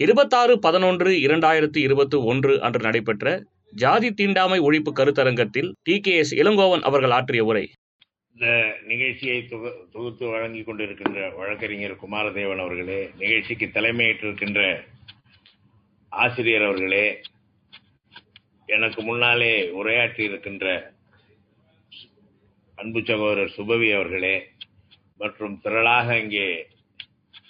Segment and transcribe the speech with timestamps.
[0.00, 3.28] இருபத்தாறு பதினொன்று இரண்டாயிரத்தி இருபத்தி ஒன்று அன்று நடைபெற்ற
[3.72, 7.64] ஜாதி தீண்டாமை ஒழிப்பு கருத்தரங்கத்தில் டி கே எஸ் இளங்கோவன் அவர்கள் ஆற்றிய உரை.
[8.36, 8.48] இந்த
[8.82, 14.60] நிகழ்ச்சியை தொகு- தொகுத்து வழங்கிக் கொண்டிருக்கின்ற வழக்கறிஞர் குமாரதேவன் அவர்களே நிகழ்ச்சிக்கு தலைமையேற்றிருக்கின்ற
[16.12, 17.06] ஆசிரியர் அவர்களே
[18.68, 20.66] எனக்கு முன்னாலே உரையாற்றி இருக்கின்ற
[22.78, 24.36] அன்பு சகோதரர் சுபவி அவர்களே
[25.20, 26.46] மற்றும் திரளாக இங்கே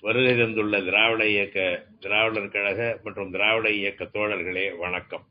[0.06, 5.24] வருகை தந்துள்ள திராவிட இயக்க திராவிடர் கழக மற்றும் திராவிட இயக்க தோழர்களே வணக்கம்.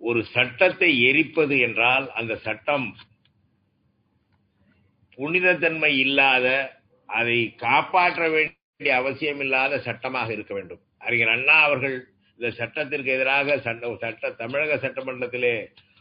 [0.00, 2.96] ஒரு சட்டத்தை எரிப்பது என்றால் அந்த சட்டம்
[5.18, 6.46] புனிதத்தன்மை இல்லாத
[7.06, 10.80] அதை காப்பாற்ற வேண்டிய அவசியம் இல்லாத சட்டமாக இருக்க வேண்டும்.
[10.98, 12.08] அறிஞர் அண்ணா அவர்கள்
[12.38, 15.54] இந்த சட்டத்திற்கு எதிராக சட்ட சட்ட தமிழக சட்டமன்றத்திலே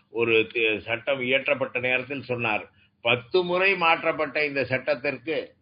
[0.10, 0.34] ஒரு
[0.80, 2.66] சட்டம் இயற்றப்பட்ட நேரத்தில் சொன்னார்.
[3.02, 5.56] பத்து முறை மாற்றப்பட்ட இந்த சட்டத்திற்கு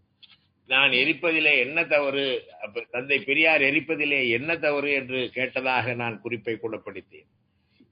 [0.67, 2.47] நான் எரிப்பதிலே என்ன தவறு?
[2.89, 7.27] தந்தை பெரியார் எரிப்பதிலே என்ன தவறு என்று கேட்டதாக நான் குறிப்பை குணப்படுத்தேன்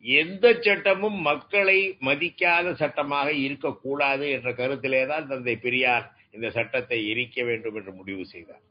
[0.05, 7.75] எந்த சட்டமும் மக்களை மதிக்காத சட்டமாக இருக்கக்கூடாது என்ற கருத்திலே தான் தந்தை பெரியார் இந்த சட்டத்தை எரிக்க வேண்டும்
[7.75, 8.61] என்று முடிவு செய்தார்.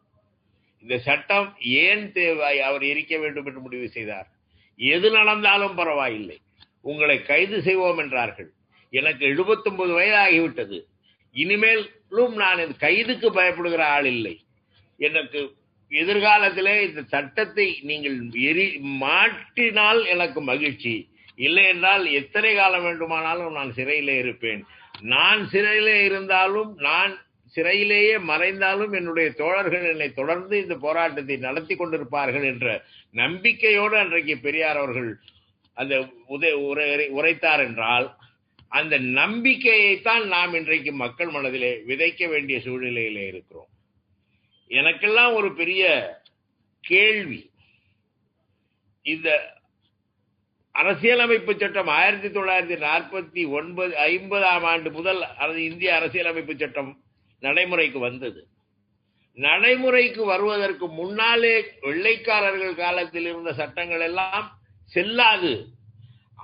[0.80, 4.28] இந்த சட்டம் ஏன் தேவை அவர் எரிக்க வேண்டும் என்று முடிவு செய்தார்?
[4.76, 6.38] எது நடந்தாலும் பரவாயில்லை.
[6.80, 8.50] உங்களை கைது செய்வோம் என்றார்கள்.
[8.90, 10.78] எனக்கு 79 வயதாகிவிட்டது.
[11.32, 14.40] இனிமேலும் நான் இந்த கைதுக்கு பயப்படுகிற ஆள் இல்லை.
[14.96, 15.54] எனக்கு
[15.90, 21.08] எதிர்காலத்திலே இந்த சட்டத்தை நீங்கள் எரி மாட்டினால் எனக்கு மகிழ்ச்சி.
[21.36, 24.64] இல்லை என்றால் எத்தனை காலம் வேண்டுமானாலும் நான் சிறையிலே இருப்பேன்.
[25.00, 27.18] நான் சிறையிலே இருந்தாலும் நான்
[27.56, 35.18] சிறையிலேயே மறைந்தாலும் என்னுடைய தோழர்கள் என்னை தொடர்ந்து இந்த போராட்டத்தை நடத்தி கொண்டிருப்பார்கள் என்ற நம்பிக்கையோடு அன்றைக்கு பெரியார் அவர்கள்
[35.74, 38.16] அந்த உதை உரை- உரைத்தார் என்றால்
[38.72, 43.66] அந்த நம்பிக்கையைத்தான் நாம் இன்றைக்கு மக்கள் மனதிலே விதைக்க வேண்டிய சூழ்நிலையில இருக்கிறோம்.
[44.68, 45.82] எனக்கெல்லாம் ஒரு பெரிய
[46.80, 47.50] கேள்வி.
[49.02, 49.54] இந்த
[50.70, 57.02] அரசியலமைப்பு சட்டம் ஆயிரத்தி தொள்ளாயிரத்தி நாற்பத்தி ஒன்பது ஐம்பதாம் ஆண்டு முதல் அது இந்திய அரசியலமைப்பு சட்டம்
[57.40, 58.46] நடைமுறைக்கு வந்தது.
[59.34, 65.66] நடைமுறைக்கு வருவதற்கு முன்னாலே வெள்ளைக்காரர்கள் காலத்தில் இருந்த சட்டங்கள் எல்லாம் செல்லாது.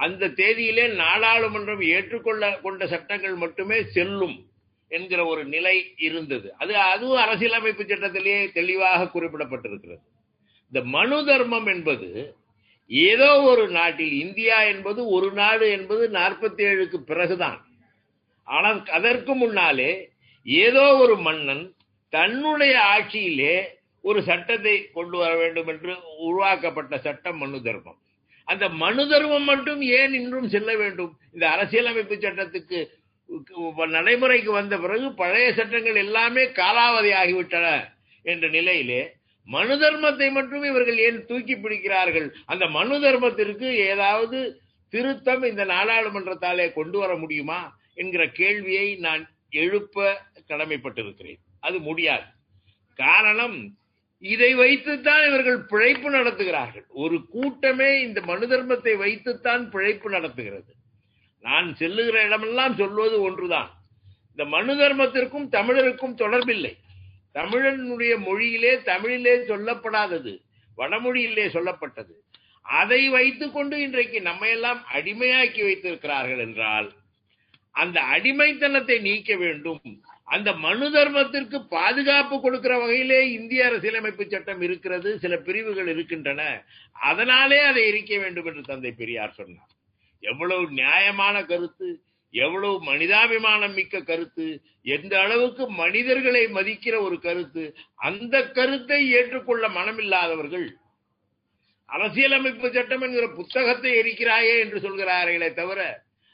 [0.05, 4.37] அந்த தேதியிலே நாடாளுமன்றம் ஏற்றுக்கொள்ள கொண்ட சட்டங்கள் மட்டுமே செல்லும்
[4.91, 5.77] என்கிற ஒரு நிலை
[6.09, 6.49] இருந்தது.
[6.63, 10.03] அது அதுவும் அரசியலமைப்பு சட்டத்திலேயே தெளிவாக குறிப்பிடப்பட்டிருக்கிறது.
[10.73, 12.09] இந்த மனு தர்மம் என்பது
[12.91, 17.59] ஏதோ ஒரு நாட்டில் இந்தியா என்பது ஒரு நாடு என்பது நாற்பத்தி ஏழுக்கு பிறகுதான்.
[18.47, 19.91] ஆனால் அதற்கு முன்னாலே
[20.47, 21.65] ஏதோ ஒரு மன்னன்
[22.13, 23.57] தன்னுடைய ஆட்சியிலே
[24.05, 25.93] ஒரு சட்டத்தை கொண்டு வர வேண்டும் என்று
[26.27, 27.99] உருவாக்கப்பட்ட சட்டம் மனு தர்மம்
[28.49, 31.13] அந்த மனு தர்மம் மட்டும் ஏன் இன்றும் செல்ல வேண்டும்?
[31.35, 32.79] இந்த அரசியலமைப்பு சட்டத்துக்கு
[33.97, 37.67] நடைமுறைக்கு வந்த பிறகு பழைய சட்டங்கள் எல்லாமே காலாவதி ஆகிவிட்டன
[38.25, 39.01] என்ற நிலையிலே
[39.49, 42.29] மனு தர்மத்தை மட்டும் இவர்கள் ஏன் தூக்கி பிடிக்கிறார்கள்?
[42.53, 44.39] அந்த மனு தர்மத்திற்கு ஏதாவது
[44.93, 47.61] திருத்தம் இந்த நாடாளுமன்றத்தாலே கொண்டு வர முடியுமா
[47.95, 49.23] என்கிற கேள்வியை நான்
[49.63, 50.07] எழுப்ப
[50.49, 51.41] கடமைப்பட்டிருக்கிறேன்.
[51.67, 52.27] அது முடியாது.
[52.99, 53.59] காரணம்
[54.19, 56.87] இதை வைத்துத்தான் இவர்கள் பிழைப்பு நடத்துகிறார்கள்.
[56.89, 60.73] ஒரு கூட்டமே இந்த மனு தர்மத்தை வைத்துத்தான் பிழைப்பு நடத்துகிறது.
[61.41, 63.71] நான் செல்லுகிற இடமெல்லாம் சொல்வது ஒன்றுதான்.
[64.31, 66.75] இந்த மனு தர்மத்திற்கும் தமிழருக்கும் தொடர்பில்லை.
[67.35, 70.43] தமிழனுடைய மொழியிலே தமிழிலே சொல்லப்படாதது
[70.77, 72.15] வடமொழியிலே சொல்லப்பட்டது.
[72.63, 76.93] அதை வைத்துக்கொண்டு இன்றைக்கு நம்மையெல்லாம் அடிமையாக்கி வைத்திருக்கிறார்கள் என்றால்
[77.71, 80.03] அந்த அடிமைத்தனத்தை நீக்க வேண்டும்.
[80.29, 86.43] அந்த மனு தர்மத்திற்கு பாதுகாப்பு கொடுக்கிற வகையிலே இந்திய அரசியலமைப்பு சட்டம் இருக்கிறது சில பிரிவுகள் இருக்கின்றன.
[87.11, 89.73] அதனாலே அதை எரிக்க வேண்டும் என்று தந்தை பெரியார் சொன்னார்.
[90.23, 91.89] எவ்வளவு நியாயமான கருத்து
[92.35, 94.47] எவ்வளவு மனிதாபிமானம் மிக்க கருத்து
[94.95, 97.63] எந்த அளவுக்கு மனிதர்களை மதிக்கிற ஒரு கருத்து
[98.09, 100.67] அந்த கருத்தை ஏற்றுக்கொள்ள மனமில்லாதவர்கள்
[101.89, 105.81] அரசியலமைப்பு சட்டம் என்கிற புத்தகத்தை எரிக்கிறாயே என்று சொல்கிறார்களே தவிர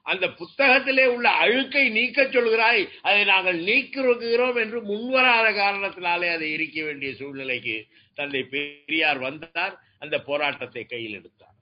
[0.07, 2.83] அந்த புத்தகத்திலே உள்ள அழுக்கை நீக்க சொல்கிறாய்.
[3.03, 7.77] அதை நாங்கள் நீக்கிறோம் என்று முன்வராத காரணத்தினாலே அதை எரிக்க வேண்டிய சூழ்நிலைக்கு
[8.15, 9.75] தந்தை பெரியார் வந்தார்.
[9.99, 11.57] அந்த போராட்டத்தை கையில் எடுத்தார்.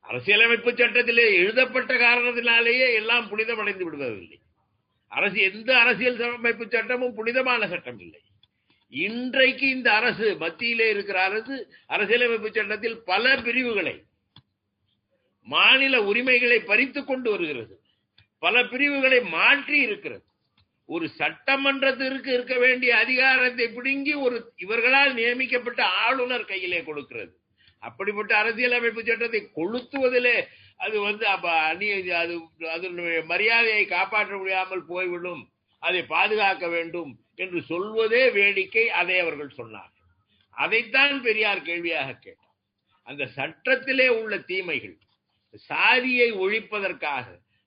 [0.00, 4.38] அரசியலமைப்பு சட்டத்திலே எழுதப்பட்ட காரணத்தினாலேயே எல்லாம் புனிதமடைந்து விடுவதில்லை.
[5.08, 8.20] அரசு எந்த அரசியல் அமைப்பு சட்டமும் புனிதமான சட்டம் இல்லை
[8.92, 11.56] இன்றைக்கு இந்த அரசு மத்தியிலே இருக்கிற அரசு
[11.86, 13.94] அரசியலமைப்பு சட்டத்தில் பல பிரிவுகளை
[15.52, 17.74] மாநில உரிமைகளை பறித்து கொண்டு வருகிறது.
[18.44, 20.24] பல பிரிவுகளை மாற்றி இருக்கிறது.
[20.94, 27.32] ஒரு சட்டமன்றத்திற்கு இருக்க வேண்டிய அதிகாரத்தை பிடுங்கி ஒரு இவர்களால் நியமிக்கப்பட்ட ஆளுநர் கையிலே கொடுக்கிறது.
[27.82, 30.36] அப்படிப்பட்ட அரசியலமைப்பு சட்டத்தை கொளுத்துவதிலே
[30.84, 31.88] அது வந்து அப்ப அணி
[32.22, 32.34] அது
[32.74, 35.42] அதனுடைய மரியாதையை காப்பாற்ற முடியாமல் போய்விடும்.
[35.82, 37.12] அதை பாதுகாக்க வேண்டும்
[37.42, 40.06] என்று சொல்வதே வேடிக்கை அதை அவர்கள் சொன்னார்கள்.
[40.56, 42.54] அதைத்தான் பெரியார் கேள்வியாக கேட்டார்.
[43.08, 44.96] அந்த சட்டத்திலே உள்ள தீமைகள்
[45.54, 47.26] சாதியை ஒழிப்பதற்காக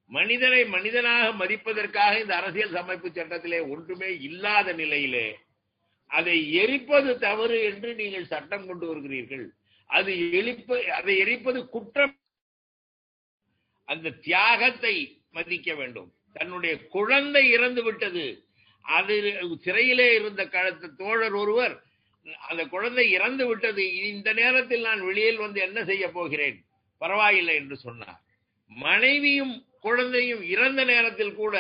[0.10, 5.38] மனிதனை மனிதனாக மதிப்பதற்காக இந்த அரசியல் அமைப்பு சட்டத்திலே ஒன்றுமே இல்லாத நிலையிலே
[6.08, 9.46] அதை எரிப்பது தவறு என்று நீங்கள் சட்டம் கொண்டு வருகிறீர்கள்.
[9.86, 12.20] அது எரிப்ப அதை எரிப்பது குற்றம்.
[13.86, 16.14] அந்த தியாகத்தை மதிக்க வேண்டும்.
[16.34, 18.46] தன்னுடைய குழந்தை இறந்து விட்டது.
[18.82, 19.14] அது
[19.62, 21.84] சிறையிலே இருந்த கழுத்து தோழர் ஒருவர்
[22.50, 23.98] அந்த குழந்தை இறந்து விட்டது.
[23.98, 26.66] இந்த நேரத்தில் நான் வெளியில் வந்து என்ன செய்ய போகிறேன்?
[27.04, 28.22] பரவாயில்லை என்று சொன்னார்.
[28.72, 29.56] மனைவியும்
[29.86, 31.56] குழந்தையும் இறந்த நேரத்தில் கூட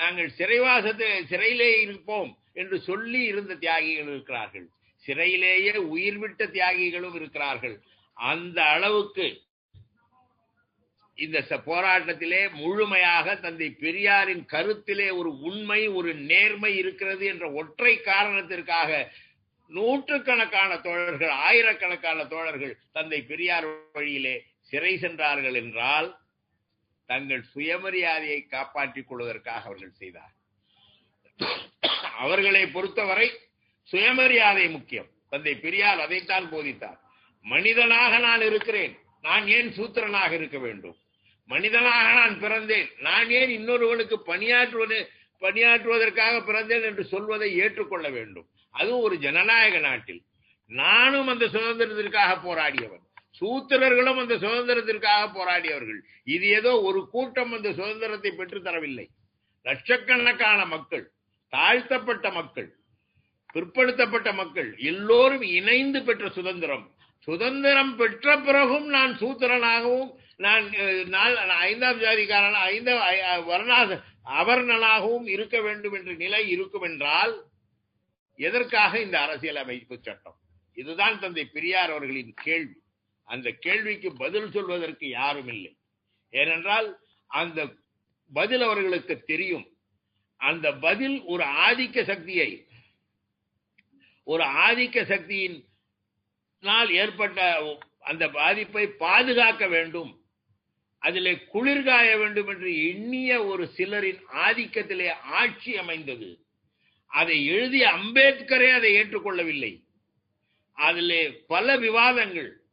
[0.00, 2.30] நாங்கள் சிறைவாசத்தை சிறையிலே இருப்போம்
[2.60, 4.66] என்று சொல்லி இருந்த தியாகிகள் இருக்கிறார்கள்.
[5.04, 7.76] சிறையிலேயே உயிர் விட்ட தியாகிகளும் இருக்கிறார்கள்.
[8.16, 9.26] அந்த அளவுக்கு
[11.18, 18.90] இந்த போராட்டத்திலே முழுமையாக தந்தை பெரியாரின் கருத்திலே ஒரு உண்மை ஒரு நேர்மை இருக்கிறது என்ற ஒற்றை காரணத்திற்காக
[19.70, 24.34] நூற்றுக்கணக்கான தோழர்கள் ஆயிரக்கணக்கான தோழர்கள் தந்தை பெரியார் வழியிலே
[24.64, 26.16] சிறை சென்றார்கள் என்றால்
[27.06, 30.32] தங்கள் சுயமரியாதையை காப்பாற்றிக் கொள்வதற்காக அவர்கள் செய்தார்.
[32.18, 33.38] அவர்களை பொறுத்தவரை
[33.82, 35.06] சுயமரியாதை முக்கியம்.
[35.30, 36.98] தந்தை பெரியார் அதைத்தான் போதித்தார்.
[37.42, 38.98] மனிதனாக நான் இருக்கிறேன்.
[39.20, 40.96] நான் ஏன் சூத்திரனாக இருக்க வேண்டும்?
[41.46, 43.00] மனிதனாக நான் பிறந்தேன்.
[43.00, 45.08] நான் ஏன் இன்னொருவனுக்கு பணியாற்றுவது
[45.40, 48.48] பணியாற்றுவதற்காக பிறந்தேன் என்று சொல்வதை ஏற்றுக்கொள்ள வேண்டும்.
[48.70, 50.22] அதுவும் ஒரு ஜனநாயக நாட்டில்.
[50.66, 53.03] நானும் அந்த சுதந்திரத்திற்காக போராடியவன்.
[53.40, 55.98] சூத்திரர்களும் அந்த சுதந்திரத்திற்காக போராடியவர்கள்.
[56.24, 59.06] இது ஏதோ ஒரு கூட்டம் அந்த சுதந்திரத்தை பெற்று தரவில்லை.
[59.62, 61.10] லட்சக்கணக்கான மக்கள்
[61.48, 62.76] தாழ்த்தப்பட்ட மக்கள்
[63.54, 66.94] பிற்படுத்தப்பட்ட மக்கள் எல்லோரும் இணைந்து பெற்ற சுதந்திரம்.
[67.18, 70.72] சுதந்திரம் பெற்ற பிறகும் நான் சூத்திரனாகவும் நான்
[71.48, 77.42] ஐந்தாம் ஜாதிக்காரன் ஐந்தாம் ஐ- வர்ணாச அவர்ணனாகவும் இருக்க வேண்டும் என்ற நிலை இருக்கும் என்றால்
[78.36, 80.36] எதற்காக இந்த அரசியல் அமைப்பு சட்டம்?
[80.74, 82.82] இதுதான் தந்தை பெரியார் அவர்களின் கேள்வி.
[83.24, 85.76] அந்த கேள்விக்கு பதில் சொல்வதற்கு யாரும் இல்லை.
[86.30, 87.74] ஏனென்றால் அந்த
[88.32, 89.68] பதில் அவர்களுக்கு தெரியும்.
[90.36, 92.66] அந்த பதில் ஒரு ஆதிக்க சக்தியை
[94.24, 95.64] ஒரு ஆதிக்க சக்தியின்
[96.90, 97.62] ஏற்பட்ட
[98.00, 100.24] அந்த பாதிப்பை பாதுகாக்க வேண்டும்.
[100.98, 106.38] அதிலே குளிர்காய வேண்டும் என்று எண்ணிய ஒரு சிலரின் ஆதிக்கத்திலே ஆட்சி அமைந்தது.
[107.06, 109.82] அதை எழுதிய அம்பேத்கரே அதை ஏற்றுக்கொள்ளவில்லை.
[110.72, 112.63] அதிலே பல விவாதங்கள்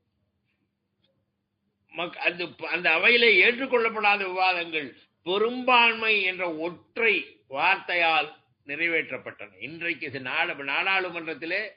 [1.97, 8.33] அந்த அந்த அவையிலே ஏற்றுக்கொள்ளப்படாத விவாதங்கள் பெரும்பான்மை என்ற ஒற்றை வார்த்தையால்
[8.67, 9.49] நிறைவேற்றப்பட்டன.
[9.59, 11.69] இன்றைக்கு இது நாடு நாடாளுமன்றத்திலே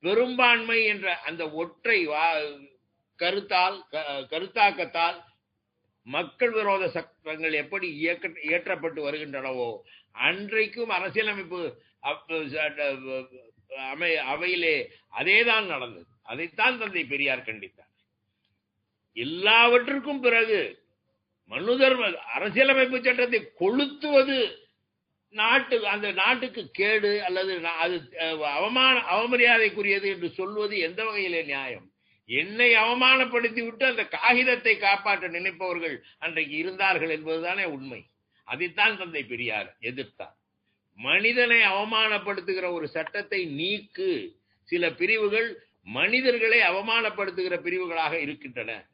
[0.00, 2.70] பெரும்பான்மை என்ற அந்த ஒற்றை வா-
[3.18, 5.22] கருத்தால் க- கருத்தாக்கத்தால்
[6.02, 9.78] மக்கள் விரோத சட்டங்கள் எப்படி இயக்க இயற்றப்பட்டு வருகின்றனவோ
[10.12, 12.50] அன்றைக்கும் அரசியலமைப்பு அவை
[13.76, 16.06] அமை அவையிலே அதேதான் நடந்தது.
[16.22, 17.91] அதைத்தான் தந்தை பெரியார் கண்டித்தார்.
[19.16, 20.60] எல்லாவற்றுக்கும் பிறகு
[21.46, 24.36] மனு தர்ம அரசியலமைப்பு சட்டத்தை கொளுத்துவது
[25.34, 27.96] நாட்டு அந்த நாட்டுக்கு கேடு அல்லது அது
[28.42, 31.86] அவமான அவமரியாதைக்குரியது என்று சொல்வது எந்த வகையிலே நியாயம்?
[32.26, 38.00] என்னை அவமானப்படுத்தி விட்டு அந்த காகிதத்தை காப்பாற்ற நினைப்பவர்கள் அன்றைக்கு இருந்தார்கள் என்பதுதானே உண்மை.
[38.44, 40.36] அதைத்தான் தந்தை பெரியார் எதிர்த்தார்.
[40.98, 44.34] மனிதனை அவமானப்படுத்துகிற ஒரு சட்டத்தை நீக்கு.
[44.68, 45.48] சில பிரிவுகள்
[45.82, 48.86] மனிதர்களை அவமானப்படுத்துகிற பிரிவுகளாக இருக்கின்றன.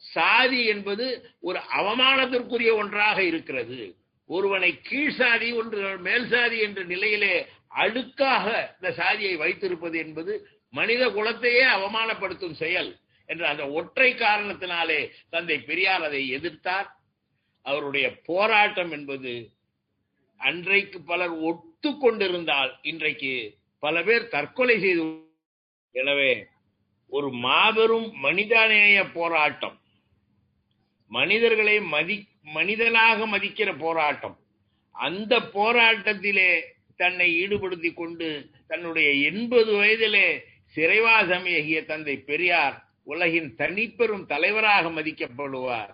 [0.00, 1.06] சாதி என்பது
[1.40, 3.96] ஒரு அவமானத்திற்குரிய ஒன்றாக இருக்கிறது.
[4.26, 7.34] ஒருவனை கீழ் சாதி ஒன்று மேல் சாதி என்ற நிலையிலே
[7.76, 10.32] அடுக்காக இந்த சாதியை வைத்திருப்பது என்பது
[10.74, 12.90] மனித குலத்தையே அவமானப்படுத்தும் செயல்
[13.26, 16.88] என்ற அந்த ஒற்றை காரணத்தினாலே தந்தை பெரியார் அதை எதிர்த்தார்.
[17.66, 19.32] அவருடைய போராட்டம் என்பது
[20.36, 23.32] அன்றைக்கு பலர் ஒத்துக்கொண்டிருந்தால் இன்றைக்கு
[23.78, 25.04] பல பேர் தற்கொலை செய்து
[25.94, 26.46] எனவே
[27.12, 29.76] ஒரு மாபெரும் மனிதநேய போராட்டம்
[31.10, 32.16] மனிதர்களை மதி
[32.56, 34.36] மனிதனாக மதிக்கிற போராட்டம்.
[34.90, 36.50] அந்த போராட்டத்திலே
[36.96, 38.28] தன்னை ஈடுபடுத்திக் கொண்டு
[38.66, 40.26] தன்னுடைய எண்பது வயதிலே
[40.74, 45.92] சிறைவாசமேகிய தந்தை பெரியார் உலகின் தனிப்பெரும் தலைவராக மதிக்கப்படுவார்.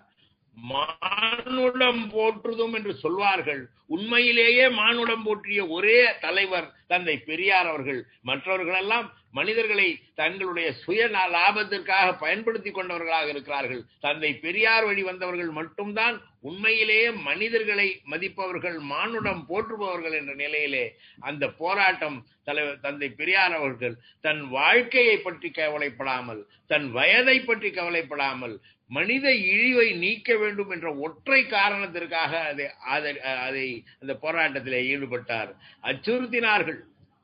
[0.57, 3.61] மானுடம் போற்றுதும் என்று சொல்வார்கள்.
[3.87, 8.01] உண்மையிலேயே மானுடம் போற்றிய ஒரே தலைவர் தந்தை பெரியார் அவர்கள்.
[8.21, 13.83] மற்றவர்களெல்லாம் மனிதர்களை தங்களுடைய சுய லாபத்திற்காக பயன்படுத்தி கொண்டவர்களாக இருக்கிறார்கள்.
[13.99, 20.85] தந்தை பெரியார் வழி வந்தவர்கள் மட்டும்தான் உண்மையிலேயே மனிதர்களை மதிப்பவர்கள் மானுடம் போற்றுபவர்கள் என்ற நிலையிலே
[21.19, 28.55] அந்த போராட்டம் தலைவர் தந்தை பெரியார் அவர்கள் தன் வாழ்க்கையை பற்றி கவலைப்படாமல் தன் வயதை பற்றி கவலைப்படாமல்
[28.87, 35.55] மனித இழிவை நீக்க வேண்டும் என்ற ஒற்றை காரணத்திற்காக அதை அதை- அதை அந்த போராட்டத்தில் ஈடுபட்டார்.
[35.83, 36.77] அச்சுறுத்தினார்கள்.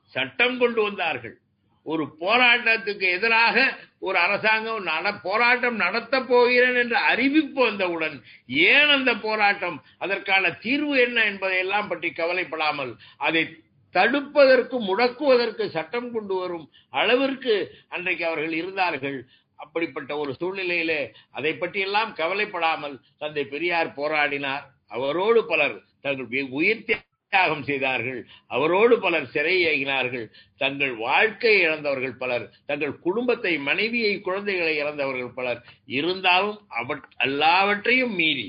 [0.04, 1.38] சட்டம் கொண்டு வந்தார்கள்.
[1.82, 9.82] ஒரு போராட்டத்துக்கு எதிராக ஒரு அரசாங்கம் நட போராட்டம் நடத்த போகிறேன் என்ற அறிவிப்பு வந்தவுடன் ஏன் அந்த போராட்டம்?
[9.98, 13.56] அதற்கான தீர்வு என்ன என்பதையெல்லாம் பற்றி கவலைப்படாமல் அதை
[13.92, 19.26] தடுப்பதற்கு முடக்குவதற்கு சட்டம் கொண்டு வரும் அளவிற்கு அன்றைக்கு அவர்கள் இருந்தார்கள்.
[19.64, 21.00] அப்படிப்பட்ட ஒரு சூழ்நிலையிலே
[21.38, 24.64] அதை பற்றியெல்லாம் கவலைப்படாமல் தந்தை பெரியார் போராடினார்.
[24.96, 28.18] அவரோடு பலர் தங்கள் உயிர் தியாகம் செய்தார்கள்.
[28.46, 30.26] அவரோடு பலர் சிறை ஏகினார்கள்.
[30.62, 35.60] தங்கள் வாழ்க்கை இழந்தவர்கள் பலர் தங்கள் குடும்பத்தை மனைவியை குழந்தைகளை இழந்தவர்கள் பலர்
[35.98, 38.48] இருந்தாலும் அவற் எல்லாவற்றையும் மீறி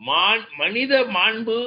[0.00, 1.58] மான் மனித மாண்பு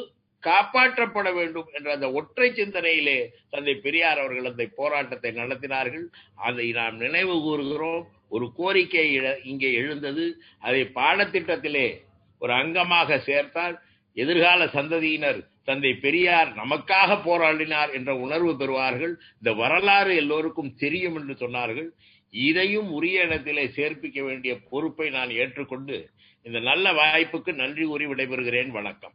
[0.43, 6.03] காப்பாற்றப்பட வேண்டும் என்ற அந்த ஒற்றை சிந்தனையிலே தந்தை பெரியார் அவர்கள் அந்த போராட்டத்தை நடத்தினார்கள்.
[6.35, 8.07] அதை நாம் நினைவு கூறுகிறோம்.
[8.29, 10.41] ஒரு கோரிக்கை இழ- இங்கே எழுந்தது.
[10.59, 12.01] அதை பாடத்திட்டத்திலே
[12.39, 13.79] ஒரு அங்கமாக சேர்த்தால்
[14.13, 19.15] எதிர்கால சந்ததியினர் தந்தை பெரியார் நமக்காக போராடினார் என்ற உணர்வு பெறுவார்கள்.
[19.35, 21.87] இந்த வரலாறு எல்லோருக்கும் தெரியும் என்று சொன்னார்கள்.
[22.29, 26.09] இதையும் உரிய இடத்திலே சேர்ப்பிக்க வேண்டிய பொறுப்பை நான் ஏற்றுக்கொண்டு
[26.43, 28.67] இந்த நல்ல வாய்ப்புக்கு நன்றி கூறி விடைபெறுகிறேன்.
[28.67, 29.13] வணக்கம்.